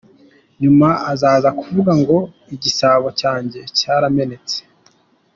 Nyuma 0.61 0.89
aza 1.11 1.49
kuvuga 1.59 1.91
ngo 2.01 2.17
«Igisabo 2.55 3.07
cyanjye 3.19 3.59
cyaramenetse. 3.77 4.57